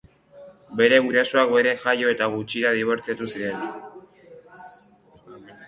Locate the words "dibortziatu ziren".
2.79-3.63